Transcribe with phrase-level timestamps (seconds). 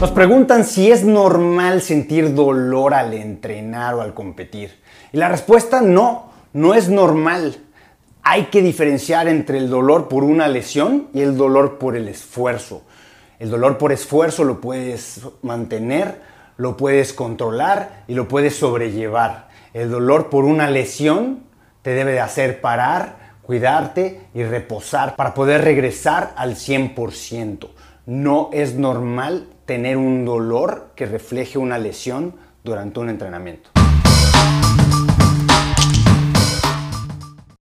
[0.00, 4.80] Nos preguntan si es normal sentir dolor al entrenar o al competir.
[5.12, 7.58] Y la respuesta no, no es normal.
[8.22, 12.80] Hay que diferenciar entre el dolor por una lesión y el dolor por el esfuerzo.
[13.38, 16.22] El dolor por esfuerzo lo puedes mantener,
[16.56, 19.50] lo puedes controlar y lo puedes sobrellevar.
[19.74, 21.40] El dolor por una lesión
[21.82, 27.68] te debe de hacer parar, cuidarte y reposar para poder regresar al 100%.
[28.06, 32.34] No es normal tener un dolor que refleje una lesión
[32.64, 33.70] durante un entrenamiento.